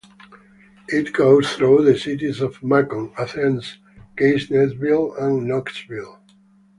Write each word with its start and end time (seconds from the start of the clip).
It 0.87 1.13
goes 1.13 1.53
through 1.53 1.85
the 1.85 1.95
cities 1.95 2.41
of 2.41 2.63
Macon, 2.63 3.13
Athens, 3.19 3.77
Gainesville, 4.17 5.13
and 5.13 5.47
Knoxville. 5.47 6.19